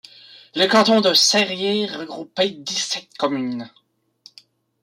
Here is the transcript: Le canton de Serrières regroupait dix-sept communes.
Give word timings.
Le 0.55 0.65
canton 0.65 0.99
de 0.99 1.13
Serrières 1.13 1.99
regroupait 1.99 2.49
dix-sept 2.49 3.15
communes. 3.19 3.69